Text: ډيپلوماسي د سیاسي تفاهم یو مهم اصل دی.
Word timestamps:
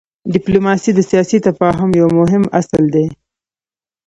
ډيپلوماسي 0.33 0.91
د 0.95 0.99
سیاسي 1.09 1.37
تفاهم 1.47 1.89
یو 2.01 2.07
مهم 2.19 2.43
اصل 2.59 2.83
دی. 2.95 3.07